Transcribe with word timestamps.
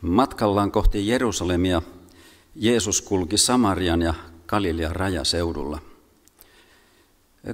Matkallaan 0.00 0.72
kohti 0.72 1.08
Jerusalemia 1.08 1.82
Jeesus 2.54 3.02
kulki 3.02 3.38
Samarian 3.38 4.02
ja 4.02 4.14
Galilean 4.46 4.96
rajaseudulla. 4.96 5.78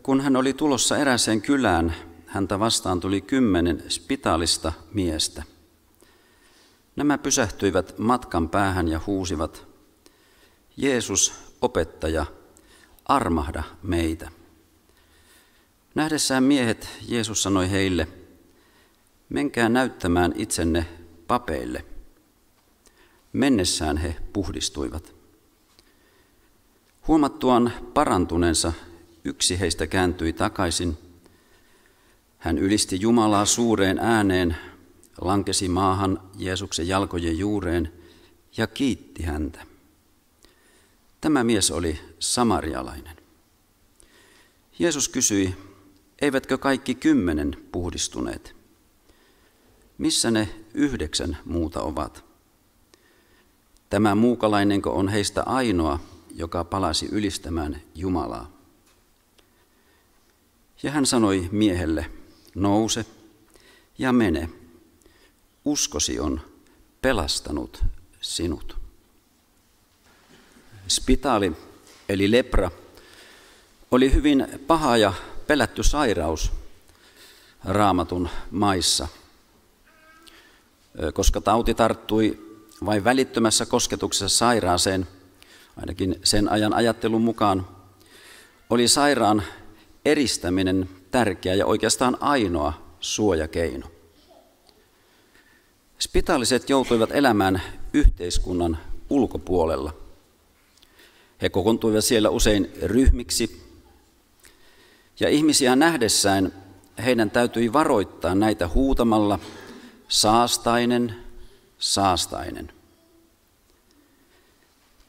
Kun 0.02 0.20
hän 0.20 0.36
oli 0.36 0.52
tulossa 0.52 0.98
eräseen 0.98 1.42
kylään, 1.42 1.94
häntä 2.26 2.58
vastaan 2.58 3.00
tuli 3.00 3.20
kymmenen 3.20 3.82
spitaalista 3.88 4.72
miestä. 4.92 5.42
Nämä 6.96 7.18
pysähtyivät 7.18 7.98
matkan 7.98 8.48
päähän 8.48 8.88
ja 8.88 9.00
huusivat, 9.06 9.66
Jeesus, 10.76 11.32
opettaja, 11.60 12.26
armahda 13.04 13.62
meitä. 13.82 14.30
Nähdessään 15.94 16.42
miehet 16.42 16.88
Jeesus 17.08 17.42
sanoi 17.42 17.70
heille, 17.70 18.08
menkää 19.28 19.68
näyttämään 19.68 20.32
itsenne 20.36 20.86
papeille. 21.26 21.95
Mennessään 23.36 23.96
he 23.96 24.16
puhdistuivat. 24.32 25.14
Huomattuaan 27.08 27.72
parantuneensa, 27.94 28.72
yksi 29.24 29.60
heistä 29.60 29.86
kääntyi 29.86 30.32
takaisin. 30.32 30.98
Hän 32.38 32.58
ylisti 32.58 33.00
Jumalaa 33.00 33.44
suureen 33.44 33.98
ääneen, 33.98 34.56
lankesi 35.20 35.68
maahan 35.68 36.22
Jeesuksen 36.38 36.88
jalkojen 36.88 37.38
juureen 37.38 37.92
ja 38.56 38.66
kiitti 38.66 39.22
häntä. 39.22 39.66
Tämä 41.20 41.44
mies 41.44 41.70
oli 41.70 41.98
samarialainen. 42.18 43.16
Jeesus 44.78 45.08
kysyi, 45.08 45.54
eivätkö 46.20 46.58
kaikki 46.58 46.94
kymmenen 46.94 47.56
puhdistuneet? 47.72 48.56
Missä 49.98 50.30
ne 50.30 50.48
yhdeksän 50.74 51.38
muuta 51.44 51.82
ovat? 51.82 52.25
Tämä 53.90 54.14
muukalainenko 54.14 54.90
on 54.90 55.08
heistä 55.08 55.42
ainoa, 55.42 56.00
joka 56.34 56.64
palasi 56.64 57.08
ylistämään 57.12 57.82
Jumalaa? 57.94 58.50
Ja 60.82 60.90
hän 60.90 61.06
sanoi 61.06 61.48
miehelle, 61.52 62.10
nouse 62.54 63.06
ja 63.98 64.12
mene. 64.12 64.50
Uskosi 65.64 66.20
on 66.20 66.40
pelastanut 67.02 67.84
sinut. 68.20 68.76
Spitaali, 70.88 71.52
eli 72.08 72.30
lepra, 72.30 72.70
oli 73.90 74.12
hyvin 74.12 74.46
paha 74.66 74.96
ja 74.96 75.12
pelätty 75.46 75.82
sairaus 75.82 76.52
raamatun 77.64 78.28
maissa, 78.50 79.08
koska 81.14 81.40
tauti 81.40 81.74
tarttui 81.74 82.45
vain 82.84 83.04
välittömässä 83.04 83.66
kosketuksessa 83.66 84.38
sairaaseen, 84.38 85.06
ainakin 85.76 86.20
sen 86.24 86.48
ajan 86.48 86.74
ajattelun 86.74 87.22
mukaan, 87.22 87.68
oli 88.70 88.88
sairaan 88.88 89.42
eristäminen 90.04 90.88
tärkeä 91.10 91.54
ja 91.54 91.66
oikeastaan 91.66 92.16
ainoa 92.20 92.72
suojakeino. 93.00 93.86
Spitaaliset 95.98 96.70
joutuivat 96.70 97.10
elämään 97.12 97.62
yhteiskunnan 97.92 98.78
ulkopuolella. 99.10 99.94
He 101.42 101.48
kokoontuivat 101.48 102.04
siellä 102.04 102.30
usein 102.30 102.72
ryhmiksi, 102.82 103.66
ja 105.20 105.28
ihmisiä 105.28 105.76
nähdessään 105.76 106.52
heidän 107.04 107.30
täytyi 107.30 107.72
varoittaa 107.72 108.34
näitä 108.34 108.68
huutamalla 108.68 109.38
saastainen, 110.08 111.25
saastainen. 111.78 112.72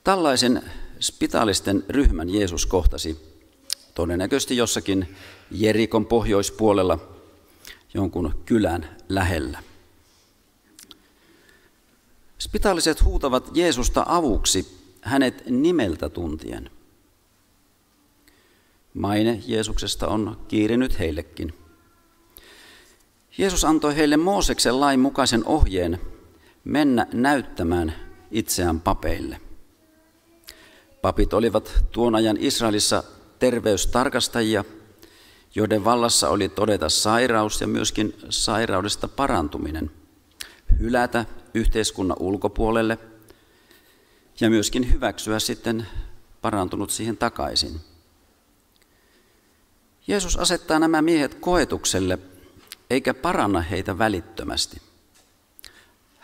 Tällaisen 0.03 0.63
spitaalisten 0.99 1.83
ryhmän 1.89 2.29
Jeesus 2.29 2.65
kohtasi 2.65 3.37
todennäköisesti 3.95 4.57
jossakin 4.57 5.15
Jerikon 5.51 6.05
pohjoispuolella 6.05 6.99
jonkun 7.93 8.43
kylän 8.45 8.97
lähellä. 9.09 9.63
Spitaaliset 12.39 13.03
huutavat 13.03 13.49
Jeesusta 13.53 14.05
avuksi 14.07 14.77
hänet 15.01 15.43
nimeltä 15.49 16.09
tuntien. 16.09 16.71
Maine 18.93 19.43
Jeesuksesta 19.47 20.07
on 20.07 20.41
kiirinyt 20.47 20.99
heillekin. 20.99 21.53
Jeesus 23.37 23.65
antoi 23.65 23.95
heille 23.95 24.17
Mooseksen 24.17 24.79
lain 24.79 24.99
mukaisen 24.99 25.45
ohjeen 25.45 26.01
mennä 26.67 27.07
näyttämään 27.13 27.93
itseään 28.31 28.81
papeille. 28.81 29.41
Papit 31.01 31.33
olivat 31.33 31.83
tuon 31.91 32.15
ajan 32.15 32.37
Israelissa 32.39 33.03
terveystarkastajia, 33.39 34.65
joiden 35.55 35.85
vallassa 35.85 36.29
oli 36.29 36.49
todeta 36.49 36.89
sairaus 36.89 37.61
ja 37.61 37.67
myöskin 37.67 38.15
sairaudesta 38.29 39.07
parantuminen, 39.07 39.91
hylätä 40.79 41.25
yhteiskunnan 41.53 42.17
ulkopuolelle 42.19 42.97
ja 44.39 44.49
myöskin 44.49 44.93
hyväksyä 44.93 45.39
sitten 45.39 45.87
parantunut 46.41 46.89
siihen 46.89 47.17
takaisin. 47.17 47.79
Jeesus 50.07 50.37
asettaa 50.37 50.79
nämä 50.79 51.01
miehet 51.01 51.35
koetukselle 51.35 52.19
eikä 52.89 53.13
paranna 53.13 53.61
heitä 53.61 53.97
välittömästi. 53.97 54.86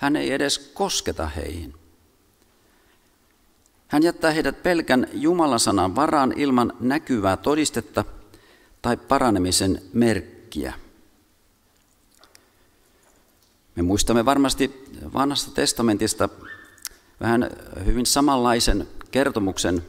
Hän 0.04 0.16
ei 0.16 0.32
edes 0.32 0.60
kosketa 0.60 1.28
heihin. 1.28 1.74
Hän 3.88 4.04
jättää 4.04 4.32
heidät 4.32 4.64
pelkän 4.64 5.08
Jumalan 5.14 5.60
sanan 5.60 5.96
varaan 5.96 6.34
ilman 6.38 6.74
näkyvää 6.80 7.38
todistetta 7.38 8.06
tai 8.82 8.98
paranemisen 8.98 9.82
merkkiä. 9.94 10.74
Me 13.76 13.84
muistamme 13.84 14.26
varmasti 14.26 14.86
vanhasta 15.14 15.52
testamentista 15.52 16.30
vähän 17.20 17.50
hyvin 17.86 18.06
samanlaisen 18.06 18.88
kertomuksen, 19.12 19.86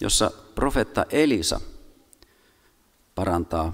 jossa 0.00 0.30
profetta 0.54 1.06
Elisa 1.10 1.60
parantaa 3.14 3.72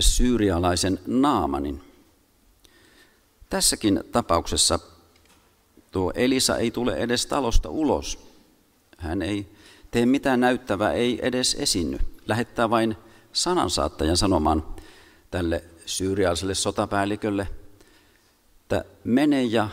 syyrialaisen 0.00 1.00
Naamanin. 1.06 1.89
Tässäkin 3.50 4.04
tapauksessa 4.12 4.78
tuo 5.90 6.12
Elisa 6.14 6.56
ei 6.56 6.70
tule 6.70 6.94
edes 6.96 7.26
talosta 7.26 7.68
ulos. 7.68 8.18
Hän 8.98 9.22
ei 9.22 9.52
tee 9.90 10.06
mitään 10.06 10.40
näyttävää, 10.40 10.92
ei 10.92 11.18
edes 11.22 11.56
esinny. 11.58 11.98
Lähettää 12.26 12.70
vain 12.70 12.96
sanansaattajan 13.32 14.16
sanomaan 14.16 14.66
tälle 15.30 15.64
syyrialaiselle 15.86 16.54
sotapäällikölle, 16.54 17.48
että 18.60 18.84
mene 19.04 19.42
ja 19.42 19.68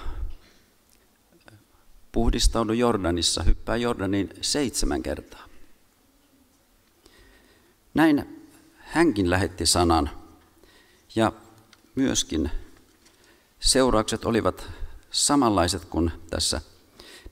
puhdistaudu 2.12 2.74
Jordanissa, 2.74 3.44
hyppää 3.44 3.76
Jordaniin 3.76 4.30
seitsemän 4.42 5.04
kertaa. 5.04 5.48
Näin 7.94 8.46
hänkin 8.78 9.30
lähetti 9.30 9.66
sanan 9.66 10.10
ja 11.16 11.32
myöskin 11.96 12.52
seuraukset 13.60 14.26
olivat 14.26 14.72
samanlaiset 15.12 15.86
kuin 15.86 16.12
tässä 16.30 16.62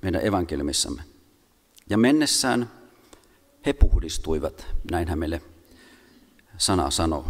meidän 0.01 0.25
evankeliumissamme. 0.25 1.01
Ja 1.89 1.97
mennessään 1.97 2.71
he 3.65 3.73
puhdistuivat, 3.73 4.67
näin 4.91 5.07
hän 5.07 5.19
meille 5.19 5.41
sana 6.57 6.91
sanoo. 6.91 7.27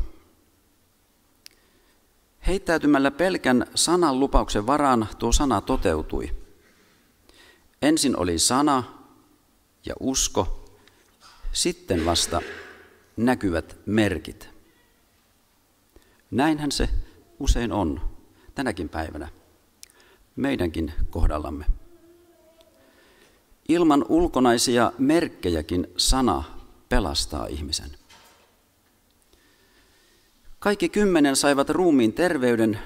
Heittäytymällä 2.48 3.12
pelkän 3.12 3.68
sanan 3.76 4.20
lupauksen 4.20 4.68
varaan 4.68 5.08
tuo 5.20 5.32
sana 5.32 5.62
toteutui. 5.62 6.36
Ensin 7.82 8.18
oli 8.18 8.40
sana 8.40 8.84
ja 9.86 9.96
usko, 10.00 10.66
sitten 11.52 12.06
vasta 12.06 12.42
näkyvät 13.18 13.78
merkit. 13.86 14.50
Näinhän 16.32 16.72
se 16.72 16.90
usein 17.40 17.72
on 17.72 18.15
tänäkin 18.56 18.90
päivänä, 18.90 19.28
meidänkin 20.36 20.94
kohdallamme. 21.10 21.66
Ilman 23.70 24.06
ulkonaisia 24.10 24.92
merkkejäkin 24.98 25.88
sana 25.98 26.44
pelastaa 26.90 27.48
ihmisen. 27.48 27.90
Kaikki 30.60 30.90
kymmenen 30.90 31.36
saivat 31.36 31.70
ruumiin 31.70 32.14
terveyden, 32.14 32.80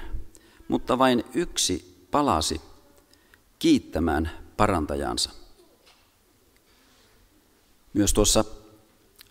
mutta 0.68 0.98
vain 0.98 1.24
yksi 1.34 2.06
palasi 2.10 2.60
kiittämään 3.58 4.30
parantajansa. 4.56 5.30
Myös 7.92 8.14
tuossa 8.14 8.44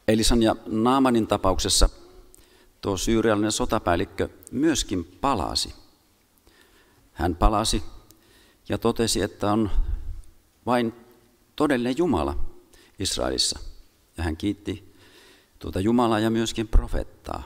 Elisan 0.07 0.43
ja 0.43 0.55
Naamanin 0.65 1.27
tapauksessa 1.27 1.89
tuo 2.81 2.97
syyrialainen 2.97 3.51
sotapäällikkö 3.51 4.29
myöskin 4.51 5.05
palasi. 5.21 5.73
Hän 7.19 7.35
palasi 7.35 7.83
ja 8.69 8.77
totesi, 8.77 9.21
että 9.21 9.51
on 9.51 9.69
vain 10.65 10.93
todellinen 11.55 11.97
Jumala 11.97 12.37
Israelissa. 12.99 13.59
Ja 14.17 14.23
hän 14.23 14.37
kiitti 14.37 14.95
tuota 15.59 15.79
Jumalaa 15.79 16.19
ja 16.19 16.29
myöskin 16.29 16.67
profettaa. 16.67 17.43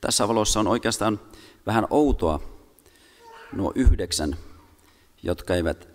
Tässä 0.00 0.28
valossa 0.28 0.60
on 0.60 0.66
oikeastaan 0.68 1.20
vähän 1.66 1.86
outoa 1.90 2.40
nuo 3.52 3.72
yhdeksän, 3.74 4.36
jotka 5.22 5.54
eivät 5.54 5.88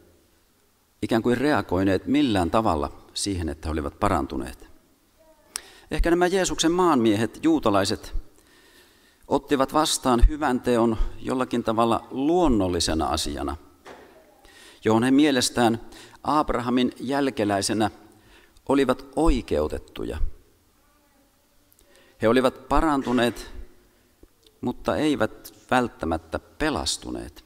ikään 1.02 1.24
kuin 1.24 1.38
reagoineet 1.38 2.06
millään 2.06 2.52
tavalla 2.52 3.06
siihen, 3.14 3.50
että 3.50 3.68
he 3.68 3.72
olivat 3.72 4.00
parantuneet. 4.00 4.68
Ehkä 5.92 6.10
nämä 6.10 6.28
Jeesuksen 6.28 6.72
maanmiehet, 6.72 7.40
juutalaiset, 7.44 8.16
ottivat 9.28 9.74
vastaan 9.74 10.28
hyvän 10.28 10.62
teon 10.62 10.98
jollakin 11.20 11.64
tavalla 11.64 12.08
luonnollisena 12.12 13.06
asiana, 13.06 13.58
johon 14.84 15.04
he 15.04 15.12
mielestään 15.12 15.82
Abrahamin 16.24 16.92
jälkeläisenä 17.00 17.92
olivat 18.70 19.06
oikeutettuja. 19.16 20.18
He 22.22 22.28
olivat 22.28 22.68
parantuneet, 22.70 23.52
mutta 24.62 24.96
eivät 24.96 25.54
välttämättä 25.72 26.40
pelastuneet. 26.40 27.46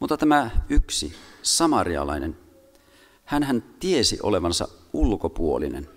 Mutta 0.00 0.16
tämä 0.16 0.50
yksi 0.68 1.16
samarialainen, 1.42 2.38
hän 3.24 3.64
tiesi 3.80 4.18
olevansa 4.22 4.68
ulkopuolinen. 4.92 5.88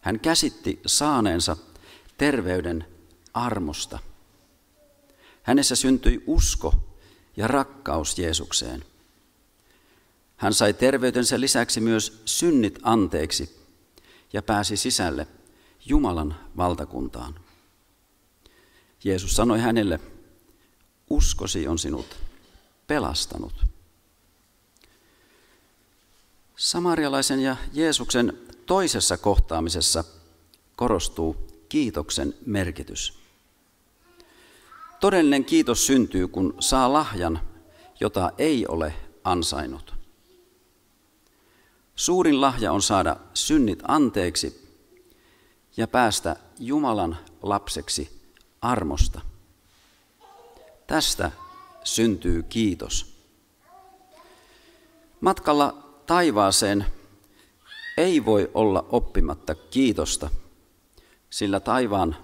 Hän 0.00 0.20
käsitti 0.20 0.80
saaneensa 0.86 1.56
terveyden 2.20 2.86
armosta. 3.34 3.98
Hänessä 5.42 5.76
syntyi 5.76 6.22
usko 6.26 6.74
ja 7.36 7.48
rakkaus 7.48 8.18
Jeesukseen. 8.18 8.84
Hän 10.36 10.54
sai 10.54 10.72
terveytensä 10.72 11.40
lisäksi 11.40 11.80
myös 11.80 12.22
synnit 12.24 12.78
anteeksi 12.82 13.56
ja 14.32 14.42
pääsi 14.42 14.76
sisälle 14.76 15.26
Jumalan 15.86 16.36
valtakuntaan. 16.56 17.34
Jeesus 19.04 19.36
sanoi 19.36 19.60
hänelle, 19.60 20.00
uskosi 21.10 21.68
on 21.68 21.78
sinut 21.78 22.16
pelastanut. 22.86 23.66
Samarialaisen 26.56 27.40
ja 27.40 27.56
Jeesuksen 27.72 28.38
toisessa 28.66 29.16
kohtaamisessa 29.16 30.04
korostuu 30.76 31.49
kiitoksen 31.70 32.34
merkitys. 32.46 33.18
Todellinen 35.00 35.44
kiitos 35.44 35.86
syntyy, 35.86 36.28
kun 36.28 36.54
saa 36.58 36.92
lahjan, 36.92 37.40
jota 38.00 38.32
ei 38.38 38.66
ole 38.66 38.94
ansainnut. 39.24 39.94
Suurin 41.96 42.40
lahja 42.40 42.72
on 42.72 42.82
saada 42.82 43.16
synnit 43.34 43.78
anteeksi 43.88 44.78
ja 45.76 45.88
päästä 45.88 46.36
Jumalan 46.58 47.18
lapseksi 47.42 48.20
armosta. 48.62 49.20
Tästä 50.86 51.30
syntyy 51.84 52.42
kiitos. 52.42 53.16
Matkalla 55.20 55.82
taivaaseen 56.06 56.86
ei 57.96 58.24
voi 58.24 58.50
olla 58.54 58.86
oppimatta 58.88 59.54
kiitosta, 59.54 60.30
sillä 61.30 61.60
taivaan 61.60 62.16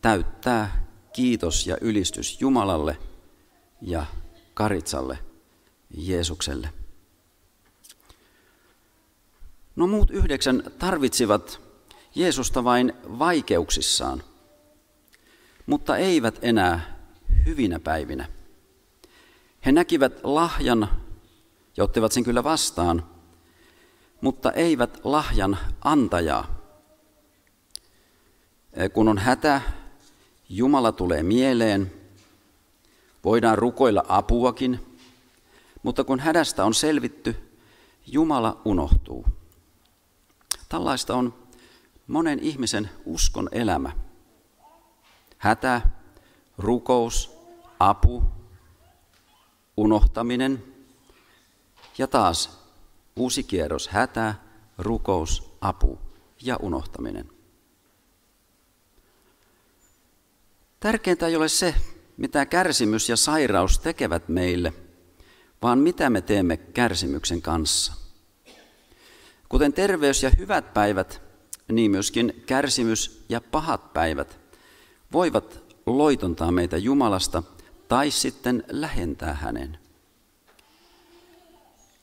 täyttää 0.00 0.86
kiitos 1.12 1.66
ja 1.66 1.76
ylistys 1.80 2.40
Jumalalle 2.40 2.98
ja 3.82 4.06
Karitsalle, 4.54 5.18
Jeesukselle. 5.96 6.72
No 9.76 9.86
muut 9.86 10.10
yhdeksän 10.10 10.62
tarvitsivat 10.78 11.60
Jeesusta 12.14 12.64
vain 12.64 12.92
vaikeuksissaan, 13.18 14.22
mutta 15.66 15.96
eivät 15.96 16.38
enää 16.42 16.98
hyvinä 17.46 17.78
päivinä. 17.78 18.28
He 19.66 19.72
näkivät 19.72 20.20
lahjan 20.22 20.88
ja 21.76 21.84
ottivat 21.84 22.12
sen 22.12 22.24
kyllä 22.24 22.44
vastaan, 22.44 23.06
mutta 24.20 24.52
eivät 24.52 25.00
lahjan 25.04 25.58
antajaa. 25.84 26.61
Kun 28.92 29.08
on 29.08 29.18
hätä, 29.18 29.60
Jumala 30.48 30.92
tulee 30.92 31.22
mieleen, 31.22 31.92
voidaan 33.24 33.58
rukoilla 33.58 34.04
apuakin, 34.08 34.98
mutta 35.82 36.04
kun 36.04 36.20
hädästä 36.20 36.64
on 36.64 36.74
selvitty, 36.74 37.36
Jumala 38.06 38.60
unohtuu. 38.64 39.26
Tällaista 40.68 41.14
on 41.14 41.34
monen 42.06 42.38
ihmisen 42.38 42.90
uskon 43.04 43.48
elämä. 43.52 43.92
Hätä, 45.38 45.80
rukous, 46.58 47.38
apu, 47.78 48.22
unohtaminen 49.76 50.64
ja 51.98 52.06
taas 52.06 52.58
uusi 53.16 53.42
kierros 53.42 53.88
hätä, 53.88 54.34
rukous, 54.78 55.52
apu 55.60 55.98
ja 56.42 56.56
unohtaminen. 56.56 57.31
Tärkeintä 60.82 61.26
ei 61.26 61.36
ole 61.36 61.48
se, 61.48 61.74
mitä 62.16 62.46
kärsimys 62.46 63.08
ja 63.08 63.16
sairaus 63.16 63.78
tekevät 63.78 64.28
meille, 64.28 64.72
vaan 65.62 65.78
mitä 65.78 66.10
me 66.10 66.20
teemme 66.20 66.56
kärsimyksen 66.56 67.42
kanssa. 67.42 67.92
Kuten 69.48 69.72
terveys 69.72 70.22
ja 70.22 70.30
hyvät 70.38 70.74
päivät, 70.74 71.22
niin 71.72 71.90
myöskin 71.90 72.42
kärsimys 72.46 73.24
ja 73.28 73.40
pahat 73.40 73.92
päivät 73.92 74.38
voivat 75.12 75.62
loitontaa 75.86 76.52
meitä 76.52 76.76
Jumalasta 76.76 77.42
tai 77.88 78.10
sitten 78.10 78.64
lähentää 78.70 79.34
hänen. 79.34 79.78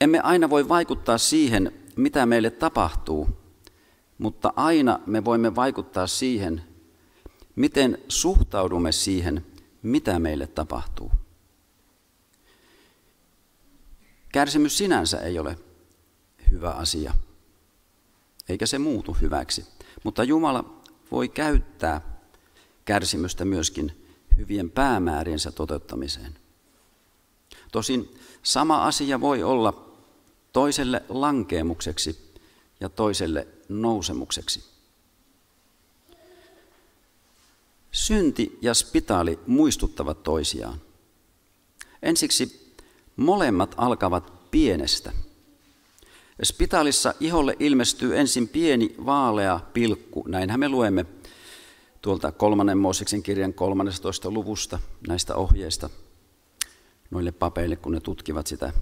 Emme 0.01 0.19
aina 0.19 0.49
voi 0.49 0.69
vaikuttaa 0.69 1.17
siihen, 1.17 1.71
mitä 1.95 2.25
meille 2.25 2.49
tapahtuu, 2.49 3.29
mutta 4.17 4.53
aina 4.55 4.99
me 5.05 5.25
voimme 5.25 5.55
vaikuttaa 5.55 6.07
siihen, 6.07 6.68
miten 7.59 7.97
suhtaudumme 8.07 8.91
siihen, 8.91 9.45
mitä 9.81 10.19
meille 10.19 10.47
tapahtuu. 10.47 11.11
Kärsimys 14.31 14.77
sinänsä 14.77 15.17
ei 15.17 15.39
ole 15.39 15.57
hyvä 16.51 16.71
asia, 16.71 17.13
eikä 18.49 18.65
se 18.65 18.79
muutu 18.79 19.17
hyväksi, 19.21 19.65
mutta 20.03 20.23
Jumala 20.23 20.81
voi 21.11 21.29
käyttää 21.29 22.01
kärsimystä 22.85 23.45
myöskin 23.45 24.07
hyvien 24.37 24.71
päämääriensä 24.71 25.51
toteuttamiseen. 25.51 26.35
Tosin 27.71 28.19
sama 28.43 28.85
asia 28.85 29.21
voi 29.21 29.43
olla 29.43 29.91
toiselle 30.53 31.03
lankeemukseksi 31.09 32.33
ja 32.79 32.89
toiselle 32.89 33.47
nousemukseksi. 33.69 34.78
Synti 37.91 38.57
ja 38.61 38.73
spitaali 38.73 39.39
muistuttavat 39.47 40.23
toisiaan. 40.23 40.81
Ensiksi 42.03 42.73
molemmat 43.15 43.75
alkavat 43.77 44.51
pienestä. 44.51 45.11
Spitaalissa 46.43 47.13
iholle 47.19 47.55
ilmestyy 47.59 48.17
ensin 48.17 48.47
pieni 48.47 48.95
vaalea 49.05 49.59
pilkku, 49.73 50.23
näinhän 50.27 50.59
me 50.59 50.69
luemme 50.69 51.05
tuolta 52.01 52.31
kolmannen 52.31 52.77
Mooseksen 52.77 53.23
kirjan 53.23 53.53
13. 53.53 54.31
luvusta 54.31 54.79
näistä 55.07 55.35
ohjeista 55.35 55.89
noille 57.11 57.31
papeille, 57.31 57.75
kun 57.75 57.91
ne 57.91 57.99
tutkivat 57.99 58.47
sitä 58.47 58.73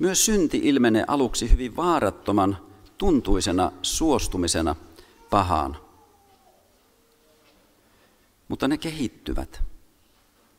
myös 0.00 0.24
synti 0.24 0.60
ilmenee 0.62 1.04
aluksi 1.08 1.50
hyvin 1.50 1.76
vaarattoman 1.76 2.58
tuntuisena 2.98 3.72
suostumisena 3.82 4.76
pahaan. 5.30 5.76
Mutta 8.50 8.68
ne 8.68 8.78
kehittyvät. 8.78 9.62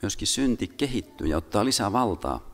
Myöskin 0.02 0.28
synti 0.28 0.68
kehittyy 0.68 1.28
ja 1.28 1.38
ottaa 1.38 1.66
lisää 1.66 1.92
valtaa. 1.92 2.50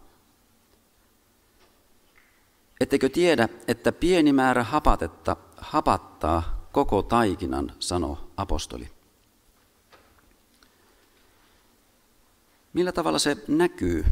Ettekö 2.79 3.10
tiedä, 3.10 3.50
että 3.67 3.91
pieni 3.91 4.34
määrä 4.34 4.63
hapatetta 4.63 5.38
hapattaa 5.58 6.67
koko 6.72 7.01
taikinan, 7.01 7.74
sanoo 7.79 8.32
apostoli. 8.38 8.89
Millä 12.74 12.91
tavalla 12.91 13.20
se 13.20 13.38
näkyy 13.48 14.06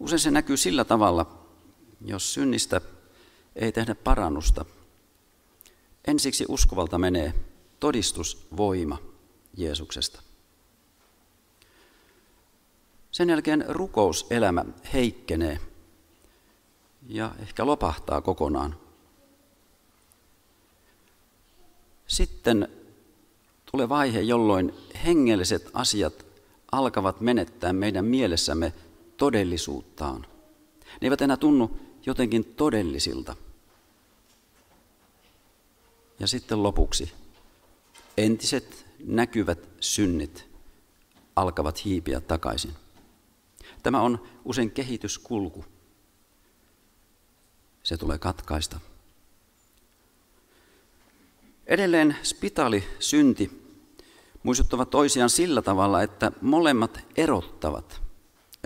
Usein 0.00 0.20
se 0.20 0.30
näkyy 0.30 0.56
sillä 0.56 0.84
tavalla, 0.84 1.44
jos 2.04 2.34
synnistä 2.34 2.80
ei 3.56 3.72
tehdä 3.72 3.94
parannusta. 3.94 4.64
Ensiksi 6.06 6.44
uskovalta 6.48 6.98
menee 6.98 7.34
todistusvoima 7.80 9.09
Jeesuksesta. 9.56 10.22
Sen 13.10 13.28
jälkeen 13.28 13.64
rukouselämä 13.68 14.64
heikkenee 14.92 15.60
ja 17.08 17.34
ehkä 17.38 17.66
lopahtaa 17.66 18.20
kokonaan. 18.20 18.76
Sitten 22.06 22.68
tulee 23.70 23.88
vaihe, 23.88 24.20
jolloin 24.20 24.74
hengelliset 25.04 25.70
asiat 25.74 26.26
alkavat 26.72 27.20
menettää 27.20 27.72
meidän 27.72 28.04
mielessämme 28.04 28.72
todellisuuttaan. 29.16 30.26
Ne 31.00 31.06
eivät 31.06 31.22
enää 31.22 31.36
tunnu 31.36 31.80
jotenkin 32.06 32.44
todellisilta. 32.44 33.36
Ja 36.18 36.26
sitten 36.26 36.62
lopuksi 36.62 37.12
entiset 38.16 38.86
näkyvät 39.04 39.68
synnit 39.80 40.48
alkavat 41.36 41.84
hiipiä 41.84 42.20
takaisin. 42.20 42.74
Tämä 43.82 44.00
on 44.02 44.26
usein 44.44 44.70
kehityskulku. 44.70 45.64
Se 47.82 47.96
tulee 47.96 48.18
katkaista. 48.18 48.80
Edelleen 51.66 52.16
spitaali 52.22 52.84
synti 52.98 53.60
muistuttavat 54.42 54.90
toisiaan 54.90 55.30
sillä 55.30 55.62
tavalla, 55.62 56.02
että 56.02 56.32
molemmat 56.40 57.00
erottavat. 57.16 58.02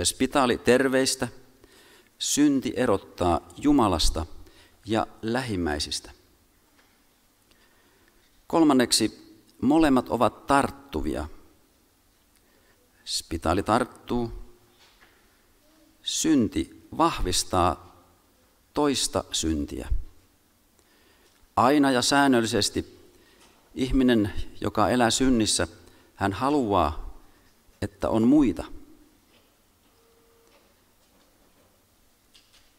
Spitaali 0.04 0.58
terveistä, 0.58 1.28
synti 2.18 2.72
erottaa 2.76 3.48
Jumalasta 3.56 4.26
ja 4.86 5.06
lähimmäisistä. 5.22 6.10
Kolmanneksi, 8.46 9.23
molemmat 9.64 10.08
ovat 10.08 10.46
tarttuvia. 10.46 11.28
Spitaali 13.04 13.62
tarttuu, 13.62 14.32
synti 16.02 16.88
vahvistaa 16.98 17.94
toista 18.74 19.24
syntiä. 19.32 19.88
Aina 21.56 21.90
ja 21.90 22.02
säännöllisesti 22.02 22.98
ihminen, 23.74 24.32
joka 24.60 24.88
elää 24.88 25.10
synnissä, 25.10 25.68
hän 26.14 26.32
haluaa, 26.32 27.18
että 27.82 28.08
on 28.08 28.28
muita. 28.28 28.64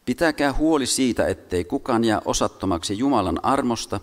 Pitäkää 0.04 0.52
huoli 0.52 0.86
siitä, 0.86 1.26
ettei 1.26 1.64
kukaan 1.64 2.04
jää 2.04 2.22
osattomaksi 2.24 2.98
Jumalan 2.98 3.44
armosta, 3.44 4.00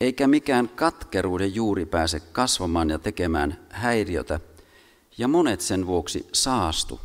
eikä 0.00 0.26
mikään 0.26 0.68
katkeruuden 0.68 1.54
juuri 1.54 1.86
pääse 1.86 2.20
kasvamaan 2.20 2.90
ja 2.90 2.98
tekemään 2.98 3.66
häiriötä, 3.70 4.40
ja 5.18 5.28
monet 5.28 5.60
sen 5.60 5.86
vuoksi 5.86 6.28
saastu. 6.32 7.00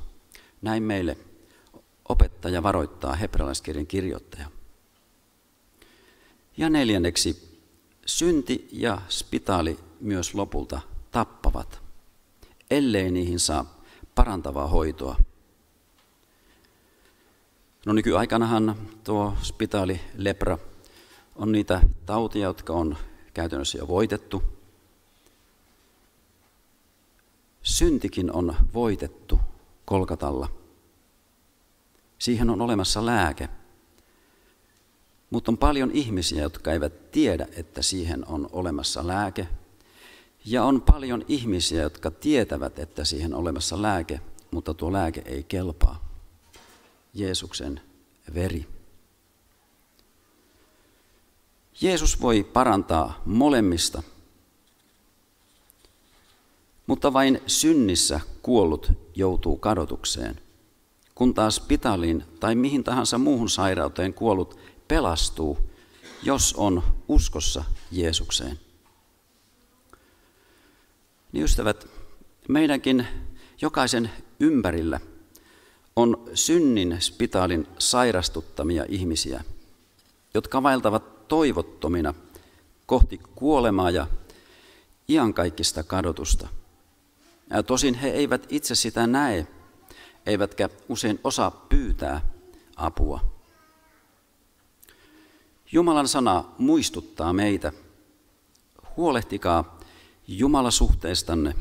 Näin 0.62 0.84
meille 0.84 1.18
opettaja 2.10 2.64
varoittaa 2.64 3.16
hebrealaiskirjan 3.16 3.88
kirjoittaja. 3.88 4.52
Ja 6.58 6.70
neljänneksi, 6.70 7.60
synti 8.06 8.68
ja 8.72 9.02
spitaali 9.10 9.80
myös 10.00 10.34
lopulta 10.34 10.82
tappavat, 11.12 11.82
ellei 12.72 13.12
niihin 13.12 13.40
saa 13.40 13.80
parantavaa 14.16 14.68
hoitoa. 14.68 15.18
No 17.86 17.94
nykyaikanahan 17.94 18.76
tuo 19.04 19.34
spitaali, 19.42 20.02
lepra, 20.18 20.58
on 21.36 21.52
niitä 21.52 21.82
tautia, 22.06 22.44
jotka 22.44 22.74
on 22.74 22.98
käytännössä 23.34 23.78
jo 23.78 23.88
voitettu. 23.88 24.44
Syntikin 27.64 28.32
on 28.32 28.56
voitettu 28.74 29.40
Kolkatalla. 29.86 30.50
Siihen 32.20 32.50
on 32.50 32.62
olemassa 32.62 33.06
lääke. 33.06 33.50
Mutta 35.30 35.52
on 35.52 35.58
paljon 35.58 35.92
ihmisiä, 35.92 36.42
jotka 36.42 36.72
eivät 36.72 37.12
tiedä, 37.12 37.48
että 37.56 37.82
siihen 37.82 38.28
on 38.28 38.50
olemassa 38.52 39.08
lääke. 39.08 39.48
Ja 40.46 40.64
on 40.64 40.82
paljon 40.82 41.26
ihmisiä, 41.28 41.82
jotka 41.82 42.12
tietävät, 42.12 42.80
että 42.80 43.06
siihen 43.06 43.34
on 43.34 43.40
olemassa 43.40 43.82
lääke, 43.82 44.22
mutta 44.52 44.74
tuo 44.74 44.94
lääke 44.94 45.22
ei 45.26 45.44
kelpaa. 45.44 46.10
Jeesuksen 47.14 47.82
veri. 48.34 48.68
Jeesus 51.82 52.22
voi 52.22 52.44
parantaa 52.44 53.22
molemmista, 53.26 54.04
mutta 56.88 57.14
vain 57.14 57.42
synnissä 57.48 58.20
kuollut 58.42 58.92
joutuu 59.16 59.58
kadotukseen, 59.58 60.42
kun 61.16 61.34
taas 61.34 61.60
pitaliin 61.60 62.24
tai 62.40 62.56
mihin 62.56 62.84
tahansa 62.84 63.18
muuhun 63.18 63.50
sairauteen 63.50 64.14
kuollut 64.14 64.60
pelastuu, 64.88 65.58
jos 66.24 66.54
on 66.58 66.84
uskossa 67.08 67.64
Jeesukseen. 67.92 68.60
Niin 71.32 71.44
ystävät, 71.44 71.88
meidänkin 72.48 73.08
jokaisen 73.62 74.12
ympärillä 74.40 75.00
on 75.96 76.30
synnin 76.34 76.98
spitaalin 77.00 77.68
sairastuttamia 77.80 78.86
ihmisiä, 78.90 79.44
jotka 80.34 80.64
vaeltavat 80.64 81.13
toivottomina 81.28 82.14
kohti 82.86 83.20
kuolemaa 83.36 83.90
ja 83.90 84.08
iankaikkista 85.10 85.84
kadotusta. 85.84 86.48
Ja 87.50 87.64
tosin 87.64 87.94
he 87.94 88.10
eivät 88.10 88.46
itse 88.50 88.76
sitä 88.76 89.08
näe, 89.08 89.48
eivätkä 90.26 90.70
usein 90.90 91.20
osaa 91.24 91.52
pyytää 91.52 92.22
apua. 92.76 93.20
Jumalan 95.72 96.08
sana 96.08 96.44
muistuttaa 96.58 97.34
meitä, 97.34 97.72
huolehtikaa 98.98 99.80
Jumalasuhteistanne, 100.28 101.56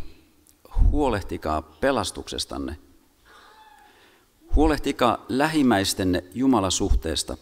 huolehtikaa 0.90 1.62
pelastuksestanne, 1.62 2.78
huolehtikaa 4.57 5.25
lähimmäistenne 5.28 6.25
Jumalasuhteesta, 6.35 7.37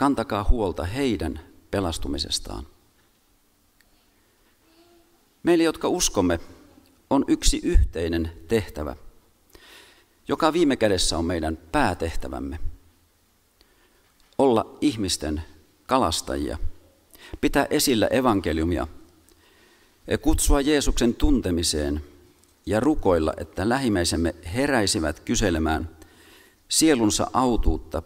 kantakaa 0.00 0.44
huolta 0.44 0.84
heidän 0.84 1.40
pelastumisestaan. 1.70 2.66
Meille, 5.42 5.64
jotka 5.64 5.88
uskomme, 5.88 6.40
on 7.10 7.24
yksi 7.28 7.60
yhteinen 7.62 8.32
tehtävä, 8.48 8.96
joka 10.28 10.52
viime 10.52 10.76
kädessä 10.76 11.18
on 11.18 11.24
meidän 11.24 11.58
päätehtävämme– 11.72 12.58
olla 14.38 14.78
ihmisten 14.80 15.42
kalastajia, 15.86 16.58
pitää 17.40 17.66
esillä 17.70 18.06
evankeliumia, 18.06 18.86
kutsua 20.20 20.60
Jeesuksen 20.60 21.14
tuntemiseen 21.14 22.04
ja 22.66 22.80
rukoilla, 22.80 23.34
että 23.36 23.68
lähimmäisemme 23.68 24.34
heräisivät 24.54 25.20
kyselemään 25.20 25.90
sielunsa 26.68 27.30
autuutta 27.32 28.02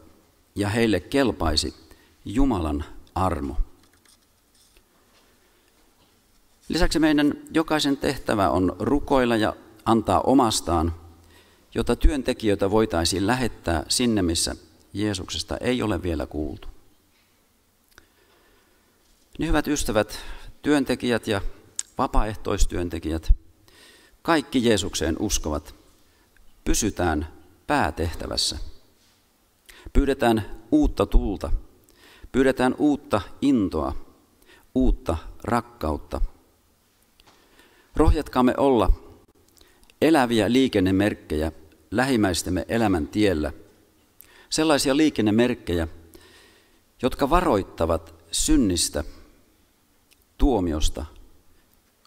ja 0.54 0.68
heille 0.68 1.00
kelpaisi 1.00 1.83
Jumalan 2.24 2.84
armo. 3.14 3.56
Lisäksi 6.68 6.98
meidän 6.98 7.34
jokaisen 7.54 7.96
tehtävä 7.96 8.50
on 8.50 8.76
rukoilla 8.78 9.36
ja 9.36 9.56
antaa 9.84 10.20
omastaan, 10.20 10.94
jotta 11.74 11.96
työntekijöitä 11.96 12.70
voitaisiin 12.70 13.26
lähettää 13.26 13.84
sinne, 13.88 14.22
missä 14.22 14.56
Jeesuksesta 14.92 15.56
ei 15.56 15.82
ole 15.82 16.02
vielä 16.02 16.26
kuultu. 16.26 16.68
Niin 19.38 19.48
hyvät 19.48 19.68
ystävät, 19.68 20.18
työntekijät 20.62 21.26
ja 21.26 21.40
vapaaehtoistyöntekijät, 21.98 23.32
kaikki 24.22 24.64
Jeesukseen 24.64 25.16
uskovat, 25.18 25.74
pysytään 26.64 27.28
päätehtävässä. 27.66 28.58
Pyydetään 29.92 30.60
uutta 30.72 31.06
tulta, 31.06 31.52
pyydetään 32.34 32.74
uutta 32.78 33.20
intoa, 33.42 33.94
uutta 34.74 35.16
rakkautta. 35.44 36.20
Rohjatkaamme 37.96 38.54
olla 38.56 38.92
eläviä 40.02 40.52
liikennemerkkejä 40.52 41.52
lähimmäistemme 41.90 42.64
elämän 42.68 43.08
tiellä– 43.08 43.52
sellaisia 44.54 44.96
liikennemerkkejä, 44.96 45.88
jotka 47.02 47.30
varoittavat 47.30 48.14
synnistä, 48.32 49.04
tuomiosta, 50.38 51.06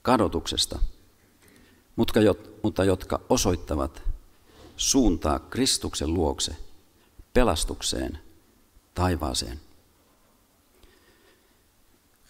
kadotuksesta, 0.04 0.80
mutta 2.64 2.84
jotka 2.84 3.22
osoittavat 3.30 4.04
suuntaa 4.78 5.40
Kristuksen 5.40 6.14
luokse, 6.14 6.56
pelastukseen, 7.34 8.20
taivaaseen. 8.94 9.67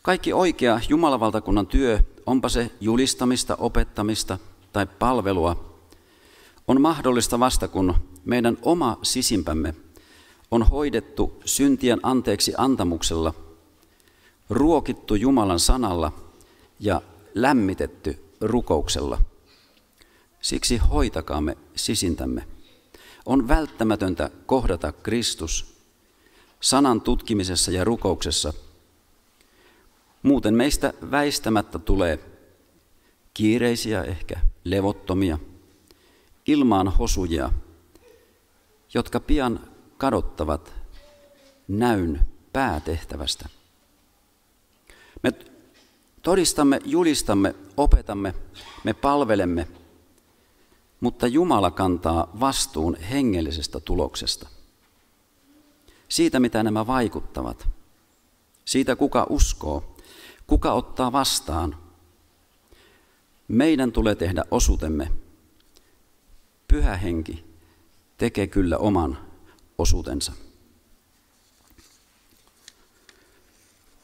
Kaikki 0.08 0.34
oikea 0.34 0.80
Jumalavaltakunnan 0.90 1.68
työ, 1.68 2.00
onpa 2.26 2.50
se 2.50 2.72
julistamista, 2.82 3.56
opettamista 3.56 4.38
tai 4.74 4.86
palvelua, 4.86 5.80
on 6.68 6.82
mahdollista 6.82 7.40
vasta, 7.40 7.68
kun 7.68 7.96
meidän 8.26 8.58
oma 8.62 9.00
sisimpämme 9.04 9.76
on 10.52 10.64
hoidettu 10.64 11.42
syntien 11.46 12.00
anteeksi 12.04 12.54
antamuksella, 12.58 13.34
ruokittu 14.50 15.16
Jumalan 15.16 15.60
sanalla 15.60 16.12
ja 16.80 17.02
lämmitetty 17.36 18.20
rukouksella. 18.42 19.22
Siksi 20.42 20.78
hoitakaamme 20.78 21.58
sisintämme. 21.76 22.48
On 23.26 23.48
välttämätöntä 23.48 24.30
kohdata 24.46 24.92
Kristus 24.92 25.82
sanan 26.62 27.02
tutkimisessa 27.02 27.72
ja 27.72 27.84
rukouksessa. 27.84 28.54
Muuten 30.28 30.54
meistä 30.54 30.94
väistämättä 31.12 31.80
tulee 31.80 32.20
kiireisiä, 33.34 34.04
ehkä 34.04 34.40
levottomia, 34.64 35.40
ilmaan 36.48 36.88
hosujia, 36.88 37.52
jotka 38.94 39.20
pian 39.20 39.60
kadottavat 39.98 40.74
näyn 41.68 42.22
päätehtävästä. 42.54 43.50
Me 45.24 45.32
todistamme, 46.22 46.82
julistamme, 46.86 47.56
opetamme, 47.78 48.34
me 48.84 48.94
palvelemme, 48.94 49.68
mutta 51.00 51.28
Jumala 51.28 51.72
kantaa 51.72 52.32
vastuun 52.40 52.96
hengellisestä 52.96 53.80
tuloksesta. 53.80 54.48
Siitä, 56.10 56.40
mitä 56.40 56.64
nämä 56.64 56.88
vaikuttavat. 56.88 57.68
Siitä, 58.66 58.96
kuka 58.96 59.28
uskoo, 59.30 59.97
kuka 60.48 60.74
ottaa 60.74 61.12
vastaan. 61.12 61.78
Meidän 63.48 63.92
tulee 63.92 64.16
tehdä 64.16 64.44
osuutemme. 64.52 65.12
Pyhä 66.68 66.98
henki 66.98 67.46
tekee 68.18 68.48
kyllä 68.48 68.78
oman 68.78 69.18
osuutensa. 69.78 70.32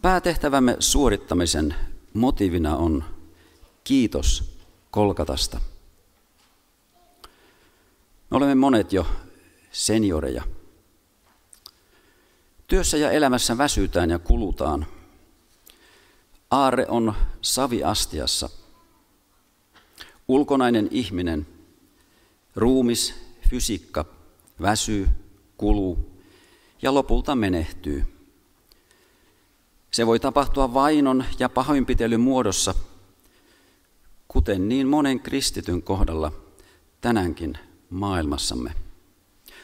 Päätehtävämme 0.01 0.75
suorittamisen 0.79 1.75
motiivina 2.13 2.75
on 2.77 3.03
kiitos 3.83 4.53
Kolkatasta. 4.91 5.59
Me 8.31 8.37
olemme 8.37 8.55
monet 8.55 8.93
jo 8.93 9.07
senioreja. 9.71 10.43
Työssä 12.67 12.97
ja 12.97 13.11
elämässä 13.11 13.57
väsytään 13.57 14.09
ja 14.09 14.19
kulutaan. 14.19 14.85
Aare 16.53 16.85
on 16.87 17.13
saviastiassa. 17.41 18.49
Ulkonainen 20.27 20.87
ihminen, 20.91 21.47
ruumis, 22.55 23.13
fysiikka 23.49 24.05
väsyy, 24.61 25.07
kuluu 25.57 26.21
ja 26.81 26.93
lopulta 26.93 27.35
menehtyy. 27.35 28.05
Se 29.91 30.07
voi 30.07 30.19
tapahtua 30.19 30.73
vainon 30.73 31.25
ja 31.39 31.49
pahoinpitelyn 31.49 32.21
muodossa, 32.21 32.75
kuten 34.27 34.69
niin 34.69 34.87
monen 34.87 35.19
kristityn 35.19 35.81
kohdalla 35.83 36.31
tänäänkin 37.01 37.57
maailmassamme. 37.89 38.73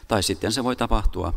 Tai 0.07 0.23
sitten 0.23 0.51
se 0.51 0.63
voi 0.63 0.75
tapahtua, 0.75 1.33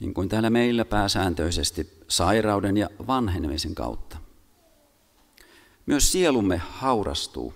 niin 0.00 0.14
kuin 0.14 0.28
täällä 0.28 0.50
meillä 0.50 0.84
pääsääntöisesti, 0.84 1.92
sairauden 2.08 2.76
ja 2.76 2.90
vanhenemisen 3.06 3.74
kautta. 3.74 4.16
Myös 5.86 6.12
sielumme 6.12 6.56
haurastuu. 6.56 7.54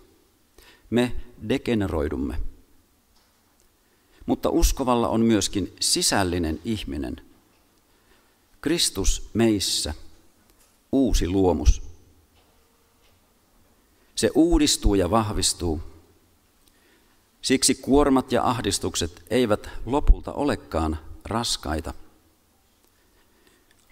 Me 0.91 1.13
degeneroidumme. 1.49 2.39
Mutta 4.27 4.51
uskovalla 4.51 5.09
on 5.09 5.21
myöskin 5.21 5.77
sisällinen 5.81 6.61
ihminen. 6.65 7.21
Kristus 8.61 9.31
meissä, 9.35 9.95
uusi 10.93 11.29
luomus. 11.29 11.83
Se 14.15 14.31
uudistuu 14.35 14.95
ja 14.95 15.11
vahvistuu. 15.11 15.81
Siksi 17.43 17.75
kuormat 17.75 18.33
ja 18.33 18.45
ahdistukset 18.45 19.23
eivät 19.31 19.69
lopulta 19.87 20.33
olekaan 20.33 20.99
raskaita. 21.25 21.95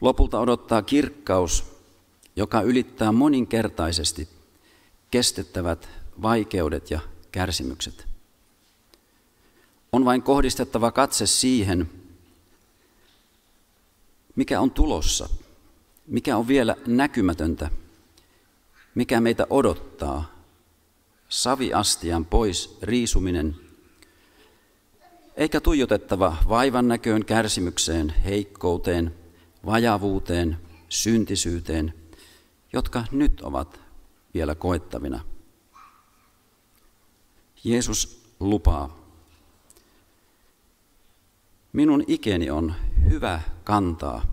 Lopulta 0.00 0.40
odottaa 0.40 0.82
kirkkaus, 0.82 1.64
joka 2.36 2.60
ylittää 2.60 3.12
moninkertaisesti 3.12 4.28
kestettävät 5.10 5.88
vaikeudet 6.22 6.90
ja 6.90 7.00
kärsimykset. 7.32 8.06
On 9.92 10.04
vain 10.04 10.22
kohdistettava 10.22 10.92
katse 10.92 11.26
siihen, 11.26 11.90
mikä 14.36 14.60
on 14.60 14.70
tulossa, 14.70 15.28
mikä 16.06 16.36
on 16.36 16.48
vielä 16.48 16.76
näkymätöntä, 16.86 17.70
mikä 18.94 19.20
meitä 19.20 19.46
odottaa. 19.50 20.40
Saviastian 21.28 22.24
pois 22.24 22.78
riisuminen, 22.82 23.56
eikä 25.36 25.60
tuijotettava 25.60 26.36
vaivan 26.48 26.88
näköön, 26.88 27.24
kärsimykseen, 27.24 28.14
heikkouteen, 28.24 29.14
vajavuuteen, 29.66 30.58
syntisyyteen, 30.88 31.94
jotka 32.72 33.04
nyt 33.10 33.40
ovat 33.40 33.80
vielä 34.34 34.54
koettavina. 34.54 35.24
Jeesus 37.64 38.22
lupaa, 38.40 39.00
minun 41.72 42.04
ikeni 42.06 42.50
on 42.50 42.74
hyvä 43.10 43.40
kantaa 43.64 44.32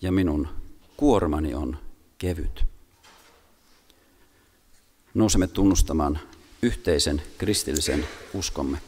ja 0.00 0.12
minun 0.12 0.48
kuormani 0.96 1.54
on 1.54 1.78
kevyt. 2.18 2.64
Nousemme 5.14 5.46
tunnustamaan 5.46 6.18
yhteisen 6.62 7.22
kristillisen 7.38 8.06
uskomme. 8.34 8.78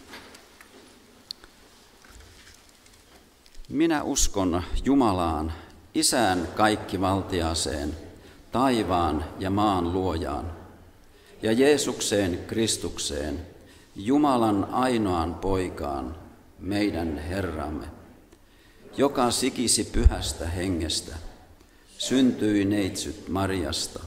Minä 3.74 4.02
uskon 4.02 4.62
Jumalaan, 4.84 5.52
Isään 5.94 6.48
kaikkivaltiaseen, 6.56 7.96
taivaan 8.52 9.24
ja 9.38 9.50
maan 9.50 9.92
luojaan, 9.92 10.52
ja 11.42 11.52
Jeesukseen 11.52 12.38
Kristukseen, 12.46 13.46
Jumalan 13.96 14.64
ainoaan 14.72 15.34
poikaan, 15.34 16.16
meidän 16.58 17.18
Herramme, 17.18 17.87
joka 18.96 19.30
sikisi 19.30 19.84
pyhästä 19.84 20.48
hengestä, 20.48 21.16
syntyi 21.98 22.64
neitsyt 22.64 23.28
Marjasta, 23.28 24.00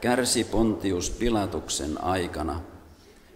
kärsi 0.00 0.44
Pontius 0.44 1.10
Pilatuksen 1.10 2.04
aikana, 2.04 2.60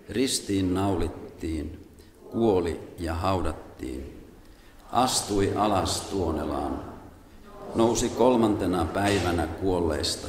ristiin 0.09 0.75
naulittiin, 0.75 1.89
kuoli 2.33 2.81
ja 2.99 3.15
haudattiin 3.15 4.16
astui 4.97 5.53
alas 5.57 6.01
tuonelaan, 6.01 6.85
nousi 7.75 8.09
kolmantena 8.09 8.85
päivänä 8.85 9.47
kuolleista, 9.47 10.29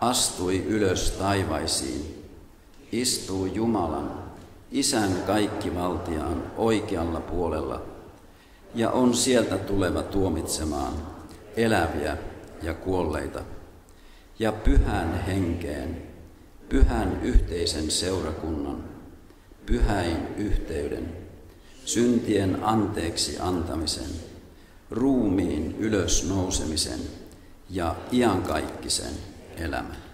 astui 0.00 0.64
ylös 0.64 1.10
taivaisiin, 1.10 2.24
istuu 2.92 3.46
Jumalan, 3.46 4.28
Isän 4.70 5.12
kaikkivaltiaan 5.26 6.42
oikealla 6.56 7.20
puolella 7.20 7.82
ja 8.74 8.90
on 8.90 9.14
sieltä 9.14 9.58
tuleva 9.58 10.02
tuomitsemaan 10.02 10.92
eläviä 11.56 12.16
ja 12.62 12.74
kuolleita 12.74 13.42
ja 14.38 14.52
pyhän 14.52 15.24
henkeen, 15.26 16.02
pyhän 16.68 17.20
yhteisen 17.22 17.90
seurakunnan, 17.90 18.84
pyhäin 19.66 20.28
yhteyden, 20.36 21.27
syntien 21.88 22.64
anteeksi 22.64 23.36
antamisen, 23.40 24.10
ruumiin 24.90 25.76
ylösnousemisen 25.78 27.00
ja 27.70 27.96
iankaikkisen 28.12 29.12
elämän. 29.56 30.07